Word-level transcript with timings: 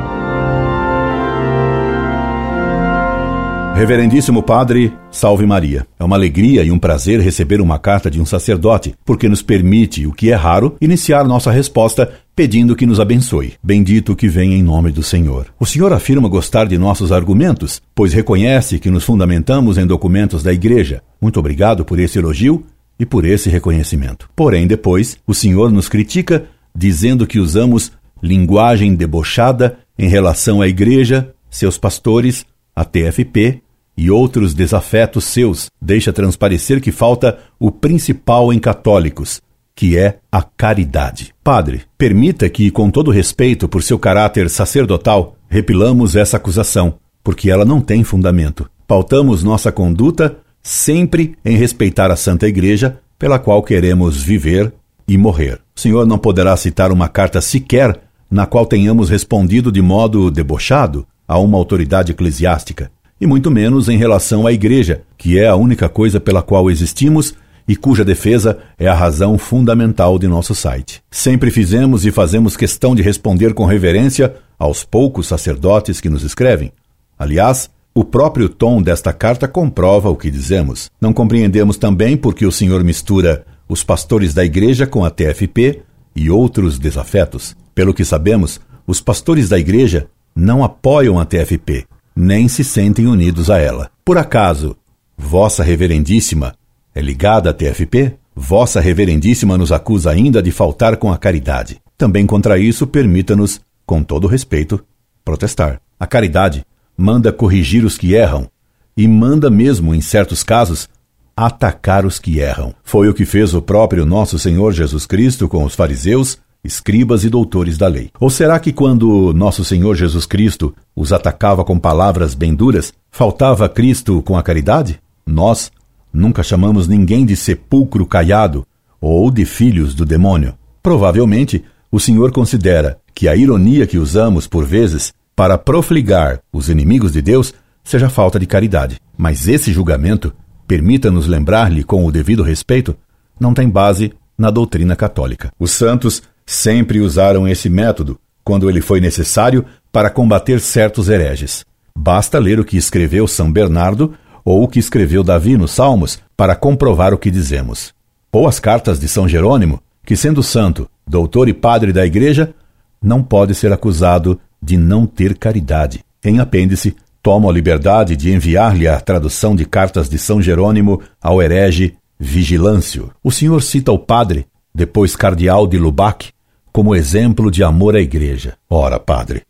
Reverendíssimo 3.75 4.41
Padre, 4.41 4.93
salve 5.11 5.45
Maria. 5.45 5.85
É 5.99 6.05
uma 6.05 6.15
alegria 6.15 6.63
e 6.63 6.71
um 6.71 6.79
prazer 6.79 7.21
receber 7.21 7.61
uma 7.61 7.77
carta 7.77 8.09
de 8.09 8.21
um 8.21 8.25
sacerdote, 8.25 8.95
porque 9.05 9.29
nos 9.29 9.43
permite, 9.43 10.07
o 10.07 10.13
que 10.13 10.31
é 10.31 10.35
raro, 10.35 10.77
iniciar 10.81 11.25
nossa 11.25 11.51
resposta 11.51 12.13
pedindo 12.37 12.77
que 12.77 12.87
nos 12.87 13.01
abençoe. 13.01 13.55
Bendito 13.61 14.15
que 14.15 14.29
vem 14.29 14.55
em 14.55 14.63
nome 14.63 14.93
do 14.93 15.03
Senhor. 15.03 15.49
O 15.59 15.67
Senhor 15.67 15.93
afirma 15.93 16.29
gostar 16.29 16.67
de 16.67 16.79
nossos 16.79 17.11
argumentos, 17.11 17.83
pois 17.97 18.13
reconhece 18.13 18.79
que 18.79 18.91
nos 18.91 19.03
fundamentamos 19.03 19.77
em 19.77 19.85
documentos 19.85 20.41
da 20.45 20.53
Igreja. 20.53 21.03
Muito 21.21 21.41
obrigado 21.41 21.85
por 21.85 21.99
esse 21.99 22.17
elogio 22.17 22.65
e 22.97 23.05
por 23.05 23.25
esse 23.25 23.51
reconhecimento. 23.51 24.31
Porém, 24.37 24.69
depois, 24.69 25.19
o 25.27 25.35
Senhor 25.35 25.73
nos 25.73 25.89
critica 25.89 26.45
dizendo 26.73 27.27
que 27.27 27.41
usamos 27.41 27.91
linguagem 28.23 28.95
debochada 28.95 29.79
em 29.99 30.09
relação 30.09 30.63
à 30.63 30.69
Igreja, 30.69 31.35
seus 31.51 31.77
pastores, 31.77 32.47
a 32.75 32.85
TFP 32.85 33.65
e 33.97 34.11
outros 34.11 34.55
desafetos 34.55 35.25
seus, 35.25 35.71
deixa 35.81 36.13
transparecer 36.13 36.81
que 36.81 36.91
falta 36.91 37.39
o 37.59 37.71
principal 37.71 38.53
em 38.53 38.59
católicos, 38.59 39.41
que 39.75 39.97
é 39.97 40.19
a 40.31 40.43
caridade. 40.43 41.35
Padre, 41.43 41.83
permita 41.97 42.49
que, 42.49 42.71
com 42.71 42.91
todo 42.91 43.11
respeito 43.11 43.69
por 43.69 43.83
seu 43.83 43.99
caráter 43.99 44.51
sacerdotal, 44.51 45.37
repilamos 45.49 46.17
essa 46.17 46.37
acusação, 46.37 46.95
porque 47.23 47.51
ela 47.51 47.65
não 47.65 47.81
tem 47.81 48.05
fundamento. 48.05 48.69
Pautamos 48.87 49.43
nossa 49.43 49.73
conduta 49.73 50.39
sempre 50.63 51.37
em 51.45 51.57
respeitar 51.57 52.11
a 52.11 52.17
Santa 52.17 52.49
Igreja, 52.49 52.99
pela 53.19 53.39
qual 53.39 53.63
queremos 53.63 54.23
viver 54.23 54.73
e 55.07 55.17
morrer. 55.17 55.61
O 55.77 55.81
senhor 55.81 56.07
não 56.07 56.19
poderá 56.19 56.57
citar 56.57 56.91
uma 56.91 57.09
carta 57.09 57.41
sequer 57.41 58.01
na 58.31 58.47
qual 58.47 58.67
tenhamos 58.67 59.11
respondido 59.11 59.71
de 59.71 59.81
modo 59.81 60.31
debochado 60.31 61.07
a 61.27 61.39
uma 61.39 61.57
autoridade 61.57 62.13
eclesiástica 62.13 62.91
e 63.25 63.27
muito 63.27 63.51
menos 63.51 63.89
em 63.89 63.97
relação 63.97 64.47
à 64.47 64.53
Igreja, 64.53 65.01
que 65.17 65.39
é 65.39 65.49
a 65.49 65.57
única 65.57 65.89
coisa 65.89 66.21
pela 66.21 66.43
qual 66.43 66.71
existimos 66.71 67.35
e 67.67 67.75
cuja 67.75 68.05
defesa 68.05 68.59
é 68.79 68.87
a 68.87 68.93
razão 68.93 69.39
fundamental 69.39 70.19
de 70.19 70.29
nosso 70.29 70.55
site. 70.55 71.03
Sempre 71.11 71.51
fizemos 71.51 72.05
e 72.05 72.13
fazemos 72.13 72.55
questão 72.55 72.95
de 72.95 73.01
responder 73.01 73.55
com 73.55 73.65
reverência 73.65 74.35
aos 74.59 74.85
poucos 74.85 75.27
sacerdotes 75.27 76.03
que 76.03 76.11
nos 76.11 76.23
escrevem. 76.23 76.71
Aliás, 77.19 77.71
o 77.95 78.05
próprio 78.05 78.47
tom 78.47 78.83
desta 78.83 79.11
carta 79.11 79.49
comprova 79.49 80.11
o 80.11 80.17
que 80.17 80.31
dizemos. 80.31 80.91
Não 81.01 81.15
compreendemos 81.15 81.79
também 81.79 82.19
porque 82.19 82.45
o 82.45 82.53
senhor 82.53 82.85
mistura 82.85 83.47
os 83.67 83.83
pastores 83.83 84.35
da 84.35 84.45
igreja 84.45 84.87
com 84.87 85.03
a 85.03 85.09
TFP 85.09 85.81
e 86.15 86.29
outros 86.29 86.79
desafetos. 86.79 87.57
Pelo 87.75 87.95
que 87.95 88.05
sabemos, 88.05 88.61
os 88.87 89.01
pastores 89.01 89.49
da 89.49 89.59
igreja 89.59 90.09
não 90.37 90.63
apoiam 90.63 91.19
a 91.19 91.25
TFP, 91.25 91.87
nem 92.15 92.49
se 92.49 92.63
sentem 92.63 93.07
unidos 93.07 93.51
a 93.51 93.59
ela. 93.59 93.91
Por 94.05 94.17
acaso, 94.19 94.77
Vossa 95.17 95.63
Reverendíssima 95.63 96.55
é 96.95 97.01
ligada 97.01 97.51
à 97.51 97.53
TFP? 97.53 98.17
Vossa 98.35 98.81
Reverendíssima 98.81 99.57
nos 99.57 99.73
acusa 99.73 100.11
ainda 100.11 100.43
de 100.43 100.51
faltar 100.51 100.97
com 100.97 101.13
a 101.13 101.19
caridade. 101.19 101.81
Também 101.97 102.27
contra 102.27 102.59
isso, 102.59 102.87
permita-nos, 102.87 103.61
com 103.87 104.03
todo 104.03 104.27
respeito, 104.27 104.85
protestar. 105.25 105.81
A 105.99 106.07
caridade 106.07 106.65
manda 106.97 107.33
corrigir 107.33 107.85
os 107.85 107.97
que 107.97 108.15
erram 108.15 108.49
e 108.97 109.09
manda 109.09 109.51
mesmo, 109.51 109.95
em 109.95 110.01
certos 110.01 110.43
casos, 110.43 110.89
atacar 111.37 112.07
os 112.07 112.19
que 112.19 112.39
erram. 112.39 112.75
Foi 112.85 113.09
o 113.09 113.15
que 113.15 113.25
fez 113.25 113.55
o 113.55 113.63
próprio 113.63 114.05
nosso 114.05 114.39
Senhor 114.39 114.73
Jesus 114.73 115.07
Cristo 115.07 115.49
com 115.49 115.65
os 115.65 115.75
fariseus 115.75 116.39
escribas 116.65 117.23
e 117.23 117.29
doutores 117.29 117.77
da 117.77 117.87
lei. 117.87 118.11
Ou 118.19 118.31
será 118.31 118.59
que 118.59 118.73
quando 118.73 119.33
nosso 119.35 119.65
Senhor 119.65 119.95
Jesus 119.95 120.25
Cristo 120.25 120.75
os 120.97 121.13
atacava 121.13 121.65
com 121.65 121.79
palavras 121.79 122.35
bem 122.35 122.55
duras, 122.55 122.93
faltava 123.11 123.69
Cristo 123.69 124.23
com 124.23 124.37
a 124.37 124.43
caridade? 124.43 124.99
Nós 125.27 125.71
nunca 126.13 126.43
chamamos 126.43 126.89
ninguém 126.89 127.27
de 127.27 127.37
sepulcro 127.37 128.07
caiado 128.07 128.67
ou 129.01 129.31
de 129.31 129.45
filhos 129.45 129.95
do 129.95 130.07
demônio. 130.07 130.55
Provavelmente, 130.83 131.63
o 131.91 132.01
Senhor 132.01 132.33
considera 132.33 132.99
que 133.15 133.29
a 133.29 133.37
ironia 133.37 133.87
que 133.87 133.99
usamos 133.99 134.47
por 134.47 134.65
vezes 134.65 135.13
para 135.37 135.59
profligar 135.59 136.41
os 136.53 136.69
inimigos 136.69 137.13
de 137.13 137.21
Deus 137.21 137.53
seja 137.83 138.09
falta 138.09 138.39
de 138.39 138.47
caridade. 138.47 138.99
Mas 139.17 139.47
esse 139.47 139.73
julgamento, 139.73 140.33
permita-nos 140.67 141.27
lembrar-lhe 141.27 141.85
com 141.85 142.05
o 142.05 142.11
devido 142.11 142.43
respeito, 142.43 142.97
não 143.39 143.53
tem 143.53 143.69
base 143.69 144.13
na 144.37 144.51
doutrina 144.51 144.97
católica. 144.97 145.53
Os 145.59 145.71
santos 145.73 146.23
Sempre 146.47 147.01
usaram 147.01 147.49
esse 147.49 147.69
método 147.69 148.19
quando 148.45 148.69
ele 148.69 148.81
foi 148.81 149.01
necessário 149.01 149.65
para 149.91 150.11
combater 150.11 150.61
certos 150.61 151.09
hereges. 151.09 151.65
Basta 151.97 152.39
ler 152.39 152.61
o 152.61 152.65
que 152.65 152.77
escreveu 152.77 153.27
São 153.27 153.51
Bernardo 153.51 154.15
ou 154.45 154.63
o 154.63 154.69
que 154.69 154.79
escreveu 154.79 155.23
Davi 155.23 155.57
nos 155.57 155.71
Salmos 155.71 156.19
para 156.37 156.55
comprovar 156.55 157.15
o 157.15 157.19
que 157.19 157.31
dizemos. 157.31 157.95
Ou 158.31 158.47
as 158.47 158.61
cartas 158.61 158.99
de 158.99 159.09
São 159.09 159.29
Jerônimo, 159.29 159.81
que, 160.05 160.17
sendo 160.17 160.43
santo, 160.43 160.89
doutor 161.07 161.49
e 161.49 161.55
padre 161.55 161.93
da 161.93 162.05
Igreja, 162.05 162.53
não 163.01 163.23
pode 163.23 163.55
ser 163.55 163.73
acusado 163.73 164.39
de 164.61 164.77
não 164.77 165.07
ter 165.07 165.39
caridade. 165.39 166.05
Em 166.23 166.41
apêndice, 166.41 166.97
tomo 167.23 167.49
a 167.49 167.53
liberdade 167.53 168.17
de 168.17 168.33
enviar-lhe 168.33 168.87
a 168.87 169.01
tradução 169.01 169.57
de 169.57 169.65
cartas 169.65 170.09
de 170.09 170.19
São 170.19 170.43
Jerônimo 170.43 171.01
ao 171.23 171.41
herege 171.41 171.95
Vigilâncio. 172.19 173.11
O 173.23 173.31
senhor 173.31 173.63
cita 173.63 173.93
o 173.93 173.99
padre, 173.99 174.47
depois 174.75 175.17
cardeal 175.17 175.67
de 175.67 175.79
Lubac, 175.79 176.34
como 176.75 176.93
exemplo 176.93 177.53
de 177.53 177.63
amor 177.63 177.95
à 177.95 178.01
Igreja. 178.01 178.55
Ora, 178.69 178.99
padre, 178.99 179.43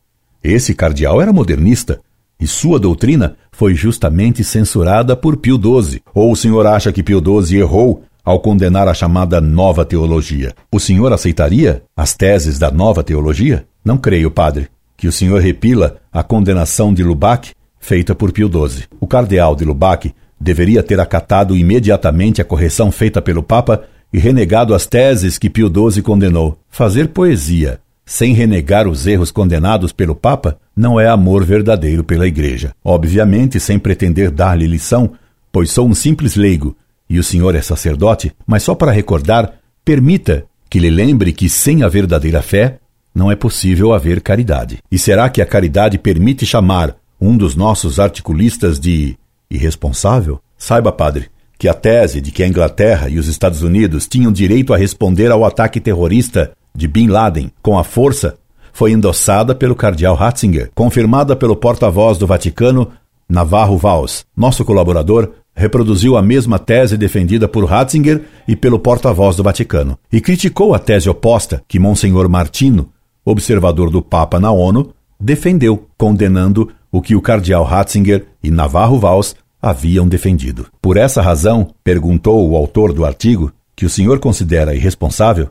esse 0.42 0.74
cardeal 0.74 1.22
era 1.22 1.32
modernista 1.32 2.02
e 2.38 2.46
sua 2.46 2.78
doutrina 2.78 3.34
foi 3.50 3.74
justamente 3.74 4.44
censurada 4.44 5.16
por 5.16 5.38
Pio 5.38 5.56
XII. 5.56 6.02
Ou 6.14 6.30
o 6.30 6.36
senhor 6.36 6.66
acha 6.66 6.92
que 6.92 7.02
Pio 7.02 7.22
XII 7.24 7.60
errou 7.60 8.02
ao 8.22 8.40
condenar 8.40 8.88
a 8.88 8.92
chamada 8.92 9.40
nova 9.40 9.86
teologia? 9.86 10.54
O 10.70 10.78
senhor 10.78 11.14
aceitaria 11.14 11.82
as 11.96 12.12
teses 12.12 12.58
da 12.58 12.70
nova 12.70 13.02
teologia? 13.02 13.64
Não 13.82 13.96
creio, 13.96 14.30
padre, 14.30 14.68
que 14.94 15.08
o 15.08 15.12
senhor 15.12 15.40
repila 15.40 15.96
a 16.12 16.22
condenação 16.22 16.92
de 16.92 17.02
Lubac 17.02 17.52
feita 17.80 18.14
por 18.14 18.32
Pio 18.32 18.50
XII. 18.50 18.84
O 19.00 19.06
cardeal 19.06 19.56
de 19.56 19.64
Lubac 19.64 20.14
deveria 20.38 20.82
ter 20.82 21.00
acatado 21.00 21.56
imediatamente 21.56 22.42
a 22.42 22.44
correção 22.44 22.92
feita 22.92 23.22
pelo 23.22 23.42
Papa 23.42 23.84
e 24.14 24.18
renegado 24.20 24.74
as 24.74 24.86
teses 24.86 25.38
que 25.38 25.50
Pio 25.50 25.68
XII 25.68 26.00
condenou. 26.00 26.56
Fazer 26.70 27.08
poesia 27.08 27.80
sem 28.06 28.32
renegar 28.32 28.86
os 28.86 29.08
erros 29.08 29.32
condenados 29.32 29.90
pelo 29.90 30.14
Papa, 30.14 30.56
não 30.76 31.00
é 31.00 31.08
amor 31.08 31.44
verdadeiro 31.44 32.04
pela 32.04 32.24
Igreja. 32.24 32.72
Obviamente, 32.84 33.58
sem 33.58 33.76
pretender 33.76 34.30
dar-lhe 34.30 34.68
lição, 34.68 35.14
pois 35.50 35.72
sou 35.72 35.88
um 35.88 35.94
simples 35.94 36.36
leigo 36.36 36.76
e 37.10 37.18
o 37.18 37.24
senhor 37.24 37.56
é 37.56 37.60
sacerdote, 37.60 38.32
mas 38.46 38.62
só 38.62 38.72
para 38.72 38.92
recordar, 38.92 39.54
permita 39.84 40.44
que 40.70 40.78
lhe 40.78 40.90
lembre 40.90 41.32
que 41.32 41.48
sem 41.48 41.82
a 41.82 41.88
verdadeira 41.88 42.40
fé 42.40 42.78
não 43.12 43.32
é 43.32 43.34
possível 43.34 43.92
haver 43.92 44.20
caridade. 44.20 44.78
E 44.92 44.98
será 44.98 45.28
que 45.28 45.42
a 45.42 45.46
caridade 45.46 45.98
permite 45.98 46.46
chamar 46.46 46.94
um 47.20 47.36
dos 47.36 47.56
nossos 47.56 47.98
articulistas 47.98 48.78
de 48.78 49.16
irresponsável? 49.50 50.38
Saiba, 50.56 50.92
padre, 50.92 51.33
que 51.58 51.68
a 51.68 51.74
tese 51.74 52.20
de 52.20 52.30
que 52.30 52.42
a 52.42 52.48
Inglaterra 52.48 53.08
e 53.08 53.18
os 53.18 53.28
Estados 53.28 53.62
Unidos 53.62 54.06
tinham 54.06 54.32
direito 54.32 54.74
a 54.74 54.76
responder 54.76 55.30
ao 55.30 55.44
ataque 55.44 55.80
terrorista 55.80 56.52
de 56.74 56.88
Bin 56.88 57.08
Laden 57.08 57.50
com 57.62 57.78
a 57.78 57.84
força 57.84 58.36
foi 58.72 58.90
endossada 58.90 59.54
pelo 59.54 59.76
cardeal 59.76 60.16
Ratzinger, 60.16 60.70
confirmada 60.74 61.36
pelo 61.36 61.54
porta-voz 61.54 62.18
do 62.18 62.26
Vaticano, 62.26 62.90
Navarro 63.28 63.78
Valls. 63.78 64.24
Nosso 64.36 64.64
colaborador 64.64 65.30
reproduziu 65.54 66.16
a 66.16 66.22
mesma 66.22 66.58
tese 66.58 66.96
defendida 66.96 67.46
por 67.46 67.64
Ratzinger 67.64 68.22
e 68.48 68.56
pelo 68.56 68.78
porta-voz 68.78 69.36
do 69.36 69.44
Vaticano, 69.44 69.96
e 70.12 70.20
criticou 70.20 70.74
a 70.74 70.78
tese 70.80 71.08
oposta 71.08 71.62
que 71.68 71.78
Monsenhor 71.78 72.28
Martino, 72.28 72.90
observador 73.24 73.90
do 73.90 74.02
Papa 74.02 74.40
na 74.40 74.50
ONU, 74.50 74.92
defendeu, 75.20 75.86
condenando 75.96 76.70
o 76.90 77.00
que 77.00 77.14
o 77.14 77.22
cardeal 77.22 77.64
Ratzinger 77.64 78.26
e 78.42 78.50
Navarro 78.50 78.98
Valls 78.98 79.36
haviam 79.64 80.06
defendido. 80.06 80.66
Por 80.82 80.98
essa 80.98 81.22
razão, 81.22 81.70
perguntou 81.82 82.46
o 82.46 82.54
autor 82.54 82.92
do 82.92 83.02
artigo, 83.02 83.50
que 83.74 83.86
o 83.86 83.90
senhor 83.90 84.18
considera 84.18 84.74
irresponsável, 84.74 85.48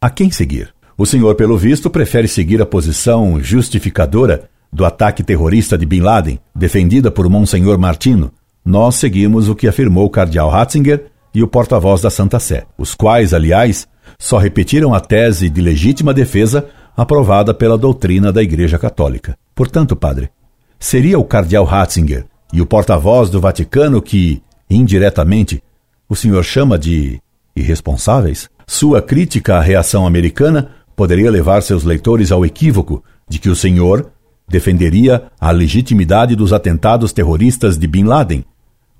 a 0.00 0.08
quem 0.08 0.30
seguir? 0.30 0.72
O 0.96 1.04
senhor, 1.04 1.34
pelo 1.34 1.58
visto, 1.58 1.90
prefere 1.90 2.26
seguir 2.26 2.62
a 2.62 2.66
posição 2.66 3.38
justificadora 3.38 4.48
do 4.72 4.82
ataque 4.82 5.22
terrorista 5.22 5.76
de 5.76 5.84
Bin 5.84 6.00
Laden, 6.00 6.40
defendida 6.54 7.10
por 7.10 7.28
Monsenhor 7.28 7.78
Martino. 7.78 8.32
Nós 8.64 8.94
seguimos 8.94 9.46
o 9.50 9.54
que 9.54 9.68
afirmou 9.68 10.06
o 10.06 10.10
cardeal 10.10 10.48
Ratzinger 10.48 11.06
e 11.34 11.42
o 11.42 11.48
porta-voz 11.48 12.00
da 12.00 12.08
Santa 12.08 12.40
Sé, 12.40 12.64
os 12.78 12.94
quais, 12.94 13.34
aliás, 13.34 13.86
só 14.18 14.38
repetiram 14.38 14.94
a 14.94 15.00
tese 15.00 15.50
de 15.50 15.60
legítima 15.60 16.14
defesa 16.14 16.66
aprovada 16.96 17.52
pela 17.52 17.76
doutrina 17.76 18.32
da 18.32 18.42
Igreja 18.42 18.78
Católica. 18.78 19.36
Portanto, 19.54 19.94
padre, 19.94 20.30
seria 20.78 21.18
o 21.18 21.24
cardeal 21.24 21.64
Ratzinger 21.64 22.24
e 22.52 22.60
o 22.60 22.66
porta-voz 22.66 23.30
do 23.30 23.40
Vaticano 23.40 24.02
que, 24.02 24.42
indiretamente, 24.68 25.62
o 26.08 26.16
senhor 26.16 26.42
chama 26.42 26.78
de 26.78 27.20
irresponsáveis? 27.54 28.48
Sua 28.66 29.00
crítica 29.02 29.56
à 29.56 29.60
reação 29.60 30.06
americana 30.06 30.70
poderia 30.96 31.30
levar 31.30 31.62
seus 31.62 31.84
leitores 31.84 32.30
ao 32.30 32.44
equívoco 32.44 33.02
de 33.28 33.38
que 33.38 33.48
o 33.48 33.56
senhor 33.56 34.10
defenderia 34.48 35.24
a 35.40 35.50
legitimidade 35.50 36.34
dos 36.34 36.52
atentados 36.52 37.12
terroristas 37.12 37.78
de 37.78 37.86
Bin 37.86 38.04
Laden, 38.04 38.44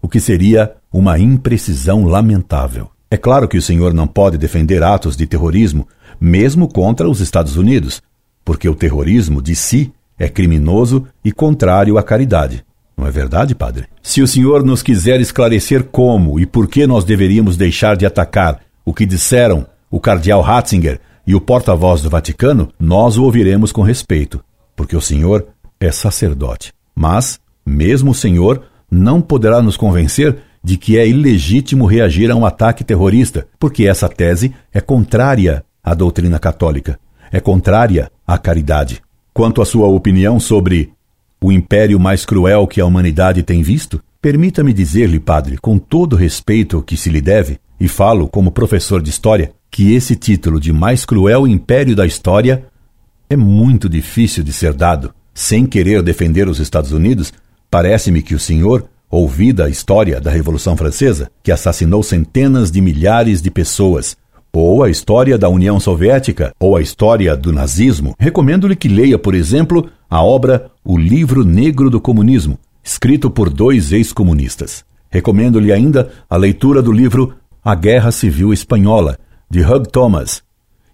o 0.00 0.08
que 0.08 0.20
seria 0.20 0.72
uma 0.92 1.18
imprecisão 1.18 2.04
lamentável. 2.04 2.88
É 3.10 3.16
claro 3.16 3.48
que 3.48 3.58
o 3.58 3.62
senhor 3.62 3.92
não 3.92 4.06
pode 4.06 4.38
defender 4.38 4.82
atos 4.82 5.16
de 5.16 5.26
terrorismo, 5.26 5.86
mesmo 6.20 6.68
contra 6.68 7.08
os 7.08 7.20
Estados 7.20 7.56
Unidos, 7.56 8.00
porque 8.44 8.68
o 8.68 8.74
terrorismo 8.74 9.42
de 9.42 9.56
si 9.56 9.92
é 10.16 10.28
criminoso 10.28 11.06
e 11.24 11.32
contrário 11.32 11.98
à 11.98 12.02
caridade. 12.02 12.64
Não 13.00 13.06
é 13.06 13.10
verdade, 13.10 13.54
padre? 13.54 13.86
Se 14.02 14.20
o 14.20 14.26
senhor 14.26 14.62
nos 14.62 14.82
quiser 14.82 15.22
esclarecer 15.22 15.84
como 15.84 16.38
e 16.38 16.44
por 16.44 16.68
que 16.68 16.86
nós 16.86 17.02
deveríamos 17.02 17.56
deixar 17.56 17.96
de 17.96 18.04
atacar 18.04 18.60
o 18.84 18.92
que 18.92 19.06
disseram 19.06 19.66
o 19.90 19.98
cardeal 19.98 20.42
Ratzinger 20.42 21.00
e 21.26 21.34
o 21.34 21.40
porta-voz 21.40 22.02
do 22.02 22.10
Vaticano, 22.10 22.68
nós 22.78 23.16
o 23.16 23.24
ouviremos 23.24 23.72
com 23.72 23.80
respeito, 23.80 24.44
porque 24.76 24.94
o 24.94 25.00
senhor 25.00 25.46
é 25.80 25.90
sacerdote. 25.90 26.74
Mas, 26.94 27.40
mesmo 27.64 28.10
o 28.10 28.14
senhor 28.14 28.64
não 28.90 29.22
poderá 29.22 29.62
nos 29.62 29.78
convencer 29.78 30.36
de 30.62 30.76
que 30.76 30.98
é 30.98 31.08
ilegítimo 31.08 31.86
reagir 31.86 32.30
a 32.30 32.36
um 32.36 32.44
ataque 32.44 32.84
terrorista, 32.84 33.48
porque 33.58 33.86
essa 33.86 34.10
tese 34.10 34.54
é 34.74 34.80
contrária 34.82 35.64
à 35.82 35.94
doutrina 35.94 36.38
católica, 36.38 37.00
é 37.32 37.40
contrária 37.40 38.12
à 38.26 38.36
caridade. 38.36 39.00
Quanto 39.32 39.62
à 39.62 39.64
sua 39.64 39.88
opinião 39.88 40.38
sobre 40.38 40.92
o 41.42 41.50
império 41.50 41.98
mais 41.98 42.24
cruel 42.26 42.66
que 42.66 42.80
a 42.80 42.86
humanidade 42.86 43.42
tem 43.42 43.62
visto, 43.62 44.02
permita-me 44.20 44.72
dizer-lhe, 44.72 45.18
padre, 45.18 45.56
com 45.56 45.78
todo 45.78 46.12
o 46.12 46.16
respeito 46.16 46.82
que 46.82 46.96
se 46.96 47.08
lhe 47.08 47.20
deve, 47.20 47.58
e 47.80 47.88
falo 47.88 48.28
como 48.28 48.50
professor 48.50 49.00
de 49.00 49.08
história, 49.08 49.52
que 49.70 49.94
esse 49.94 50.14
título 50.14 50.60
de 50.60 50.72
mais 50.72 51.04
cruel 51.04 51.46
império 51.46 51.96
da 51.96 52.06
história 52.06 52.64
é 53.30 53.36
muito 53.36 53.88
difícil 53.88 54.42
de 54.42 54.52
ser 54.52 54.74
dado. 54.74 55.14
Sem 55.32 55.64
querer 55.64 56.02
defender 56.02 56.48
os 56.48 56.58
Estados 56.58 56.92
Unidos, 56.92 57.32
parece-me 57.70 58.20
que 58.20 58.34
o 58.34 58.38
senhor, 58.38 58.84
ouvida 59.08 59.64
a 59.64 59.70
história 59.70 60.20
da 60.20 60.30
Revolução 60.30 60.76
Francesa, 60.76 61.30
que 61.42 61.52
assassinou 61.52 62.02
centenas 62.02 62.70
de 62.70 62.80
milhares 62.80 63.40
de 63.40 63.50
pessoas, 63.50 64.16
ou 64.52 64.82
a 64.82 64.90
história 64.90 65.38
da 65.38 65.48
União 65.48 65.78
Soviética, 65.78 66.52
ou 66.58 66.76
a 66.76 66.82
história 66.82 67.36
do 67.36 67.52
nazismo, 67.52 68.14
recomendo-lhe 68.18 68.76
que 68.76 68.88
leia, 68.88 69.18
por 69.18 69.34
exemplo, 69.34 69.88
a 70.08 70.22
obra 70.22 70.70
O 70.84 70.98
Livro 70.98 71.44
Negro 71.44 71.88
do 71.88 72.00
Comunismo, 72.00 72.58
escrito 72.82 73.30
por 73.30 73.50
dois 73.50 73.92
ex-comunistas. 73.92 74.84
Recomendo-lhe 75.10 75.72
ainda 75.72 76.10
a 76.28 76.36
leitura 76.36 76.80
do 76.82 76.92
livro 76.92 77.34
a 77.64 77.74
Guerra 77.74 78.10
Civil 78.10 78.52
Espanhola, 78.52 79.18
de 79.50 79.60
Hugh 79.60 79.86
Thomas. 79.86 80.42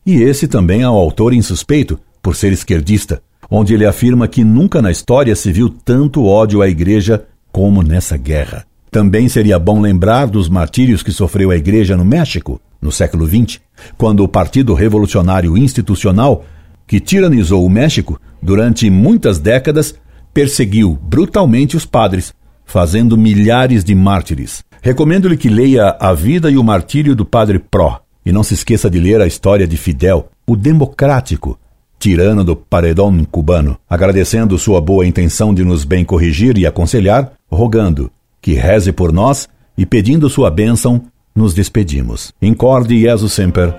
E 0.05 0.23
esse 0.23 0.49
também 0.49 0.83
é 0.83 0.85
autor 0.85 1.33
insuspeito, 1.33 1.99
por 2.23 2.35
ser 2.35 2.53
esquerdista, 2.53 3.23
onde 3.51 3.73
ele 3.73 3.87
afirma 3.87 4.27
que 4.27 4.43
nunca 4.43 4.83
na 4.83 4.91
história 4.91 5.35
se 5.37 5.53
viu 5.53 5.69
tanto 5.69 6.25
ódio 6.25 6.61
à 6.61 6.69
Igreja 6.69 7.25
como 7.53 7.83
nessa 7.83 8.17
guerra. 8.17 8.67
Também 8.91 9.29
seria 9.29 9.59
bom 9.59 9.81
lembrar 9.81 10.27
dos 10.27 10.49
martírios 10.49 11.03
que 11.03 11.13
sofreu 11.13 11.51
a 11.51 11.57
Igreja 11.57 11.97
no 11.97 12.05
México, 12.05 12.61
no 12.87 12.93
século 12.93 13.27
XX, 13.27 13.61
quando 13.99 14.23
o 14.23 14.29
Partido 14.29 14.73
Revolucionário 14.73 15.59
Institucional, 15.59 16.45
que 16.87 17.01
tiranizou 17.01 17.67
o 17.67 17.71
México 17.71 18.19
durante 18.41 18.89
muitas 18.89 19.39
décadas, 19.39 19.95
perseguiu 20.33 20.97
brutalmente 21.03 21.77
os 21.77 21.85
padres, 21.85 22.33
fazendo 22.65 23.17
milhares 23.17 23.83
de 23.85 23.95
mártires. 23.95 24.65
Recomendo-lhe 24.81 25.37
que 25.37 25.49
leia 25.49 25.97
A 25.99 26.13
Vida 26.13 26.51
e 26.51 26.57
o 26.57 26.65
Martírio 26.65 27.17
do 27.17 27.25
Padre 27.25 27.59
Pró. 27.59 28.01
E 28.25 28.33
não 28.33 28.43
se 28.43 28.55
esqueça 28.55 28.89
de 28.89 28.99
ler 28.99 29.21
a 29.21 29.27
história 29.27 29.67
de 29.67 29.77
Fidel, 29.77 30.29
o 30.47 30.57
democrático, 30.57 31.59
tirano 31.99 32.45
do 32.45 32.55
paredão 32.55 33.13
cubano, 33.25 33.77
agradecendo 33.89 34.59
sua 34.59 34.81
boa 34.81 35.07
intenção 35.07 35.55
de 35.55 35.65
nos 35.65 35.85
bem 35.85 36.05
corrigir 36.05 36.59
e 36.59 36.67
aconselhar, 36.67 37.33
rogando 37.51 38.11
que 38.41 38.53
reze 38.55 38.93
por 38.93 39.13
nós 39.13 39.49
e 39.77 39.85
pedindo 39.85 40.29
sua 40.29 40.51
bênção, 40.51 41.03
nos 41.37 41.55
despedimos. 41.55 42.33
Incorde 42.41 42.99
Jesus 42.99 43.33
Semper, 43.33 43.77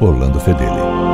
Orlando 0.00 0.40
Fedeli. 0.40 1.09